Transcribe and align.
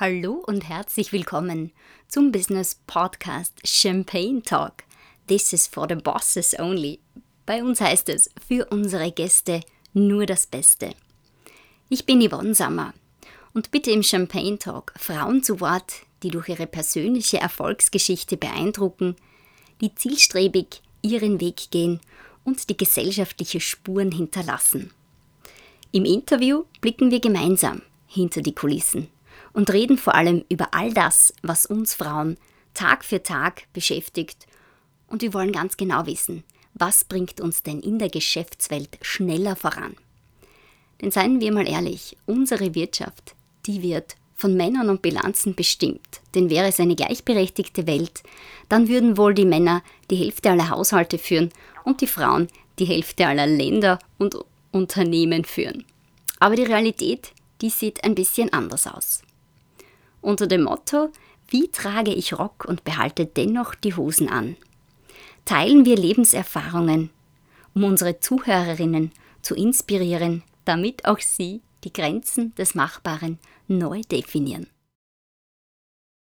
Hallo 0.00 0.44
und 0.46 0.68
herzlich 0.68 1.12
willkommen 1.12 1.72
zum 2.06 2.30
Business 2.30 2.78
Podcast 2.86 3.54
Champagne 3.64 4.40
Talk. 4.40 4.84
This 5.26 5.52
is 5.52 5.66
for 5.66 5.88
the 5.88 5.96
bosses 5.96 6.56
only. 6.56 7.00
Bei 7.46 7.64
uns 7.64 7.80
heißt 7.80 8.08
es 8.08 8.30
für 8.46 8.66
unsere 8.66 9.10
Gäste 9.10 9.60
nur 9.94 10.24
das 10.24 10.46
Beste. 10.46 10.94
Ich 11.88 12.06
bin 12.06 12.22
Yvonne 12.22 12.54
Sammer 12.54 12.94
und 13.54 13.72
bitte 13.72 13.90
im 13.90 14.04
Champagne 14.04 14.56
Talk 14.56 14.94
Frauen 14.96 15.42
zu 15.42 15.58
Wort, 15.58 15.94
die 16.22 16.30
durch 16.30 16.48
ihre 16.48 16.68
persönliche 16.68 17.38
Erfolgsgeschichte 17.38 18.36
beeindrucken, 18.36 19.16
die 19.80 19.92
zielstrebig 19.96 20.80
ihren 21.02 21.40
Weg 21.40 21.72
gehen 21.72 21.98
und 22.44 22.70
die 22.70 22.76
gesellschaftliche 22.76 23.58
Spuren 23.58 24.12
hinterlassen. 24.12 24.92
Im 25.90 26.04
Interview 26.04 26.66
blicken 26.80 27.10
wir 27.10 27.18
gemeinsam 27.18 27.82
hinter 28.06 28.42
die 28.42 28.54
Kulissen 28.54 29.08
und 29.52 29.72
reden 29.72 29.98
vor 29.98 30.14
allem 30.14 30.44
über 30.48 30.68
all 30.72 30.92
das, 30.92 31.32
was 31.42 31.66
uns 31.66 31.94
Frauen 31.94 32.36
Tag 32.74 33.04
für 33.04 33.22
Tag 33.22 33.64
beschäftigt. 33.72 34.46
Und 35.08 35.22
wir 35.22 35.34
wollen 35.34 35.52
ganz 35.52 35.76
genau 35.76 36.06
wissen, 36.06 36.44
was 36.74 37.04
bringt 37.04 37.40
uns 37.40 37.62
denn 37.62 37.80
in 37.80 37.98
der 37.98 38.08
Geschäftswelt 38.08 38.98
schneller 39.02 39.56
voran. 39.56 39.96
Denn 41.00 41.10
seien 41.10 41.40
wir 41.40 41.52
mal 41.52 41.68
ehrlich, 41.68 42.16
unsere 42.26 42.74
Wirtschaft, 42.74 43.34
die 43.66 43.82
wird 43.82 44.16
von 44.36 44.54
Männern 44.54 44.88
und 44.88 45.02
Bilanzen 45.02 45.56
bestimmt. 45.56 46.20
Denn 46.36 46.50
wäre 46.50 46.68
es 46.68 46.78
eine 46.78 46.94
gleichberechtigte 46.94 47.88
Welt, 47.88 48.22
dann 48.68 48.86
würden 48.86 49.16
wohl 49.16 49.34
die 49.34 49.44
Männer 49.44 49.82
die 50.10 50.16
Hälfte 50.16 50.50
aller 50.50 50.70
Haushalte 50.70 51.18
führen 51.18 51.50
und 51.84 52.00
die 52.00 52.06
Frauen 52.06 52.46
die 52.78 52.84
Hälfte 52.84 53.26
aller 53.26 53.48
Länder 53.48 53.98
und 54.18 54.36
Unternehmen 54.70 55.44
führen. 55.44 55.84
Aber 56.38 56.54
die 56.54 56.62
Realität, 56.62 57.32
die 57.60 57.70
sieht 57.70 58.04
ein 58.04 58.14
bisschen 58.14 58.52
anders 58.52 58.86
aus 58.86 59.22
unter 60.20 60.46
dem 60.46 60.64
Motto 60.64 61.10
Wie 61.48 61.68
trage 61.70 62.12
ich 62.12 62.38
Rock 62.38 62.64
und 62.66 62.84
behalte 62.84 63.26
dennoch 63.26 63.74
die 63.74 63.94
Hosen 63.94 64.28
an? 64.28 64.56
Teilen 65.44 65.84
wir 65.84 65.96
Lebenserfahrungen, 65.96 67.10
um 67.74 67.84
unsere 67.84 68.20
Zuhörerinnen 68.20 69.12
zu 69.42 69.54
inspirieren, 69.54 70.42
damit 70.64 71.06
auch 71.06 71.20
sie 71.20 71.62
die 71.84 71.92
Grenzen 71.92 72.54
des 72.56 72.74
Machbaren 72.74 73.38
neu 73.66 74.02
definieren. 74.02 74.66